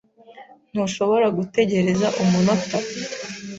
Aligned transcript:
Ntushobora 0.71 1.27
gutegereza 1.37 2.07
umunota? 2.21 2.77